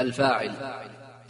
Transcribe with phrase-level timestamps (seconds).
[0.00, 0.50] الفاعل.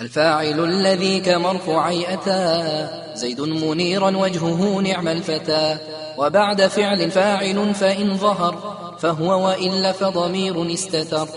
[0.00, 5.78] الفاعل الذي كمرفوعي أتى زيد منيرا وجهه نعم الفتى.
[6.18, 11.28] وبعد فعل فاعل فإن ظهر فهو وإلا فضمير استتر.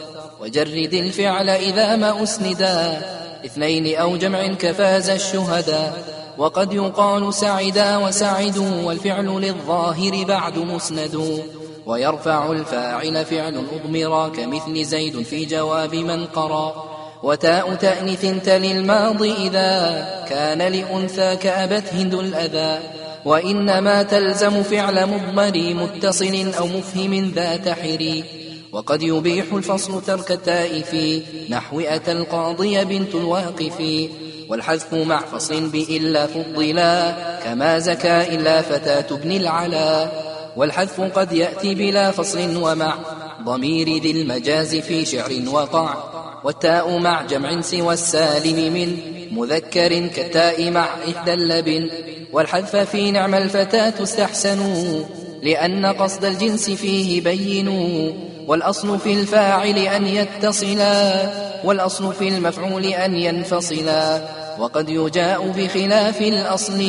[0.42, 3.02] وجرد الفعل إذا ما أسندا
[3.46, 5.94] اثنين أو جمع كفاز الشهدا.
[6.38, 11.44] وقد يقال سعدا وسعدوا والفعل للظاهر بعد مسند.
[11.86, 16.89] ويرفع الفاعل فعل أضمرا كمثل زيد في جواب من قرأ.
[17.24, 22.80] وتاء تأنث تلي الماضي إذا كان لأنثى كأبت هند الأذى.
[23.26, 28.24] وإنما تلزم فعل مضمر متصل أو مفهم ذات حري.
[28.72, 34.10] وقد يبيح الفصل ترك التاء في نحو أتى القاضي بنت الواقف.
[34.50, 40.12] والحذف مع فصل بإلا فضلا كما زكى إلا فتاة ابن العلا.
[40.58, 42.96] والحذف قد يأتي بلا فصل ومع
[43.44, 46.19] ضمير ذي المجاز في شعر وقع.
[46.44, 48.98] والتاء مع جمع سوى السالم من
[49.32, 51.90] مذكر كالتاء مع إحدى اللبن
[52.34, 55.04] والحذف في نعم الفتاة استحسنوا
[55.44, 58.12] لأن قصد الجنس فيه بينوا
[58.48, 61.32] والأصل في الفاعل أن يتصلا
[61.64, 64.22] والأصل في المفعول أن ينفصلا
[64.60, 66.84] وقد يجاء بخلاف الأصل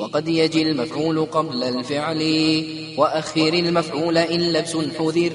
[0.00, 2.22] وقد يجي المفعول قبل الفعل
[2.98, 5.32] وأخر المفعول إن لبس حذر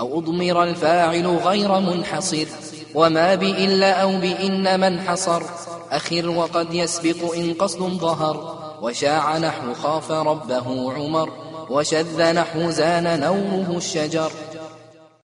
[0.00, 2.46] أو أضمر الفاعل غير منحصر
[2.94, 5.42] وما بإلا أو بإن من حصر.
[5.90, 11.30] أخر وقد يسبق إن قصد ظهر وشاع نحو خاف ربه عمر.
[11.70, 14.32] وشذ نحو زان نوره الشجر.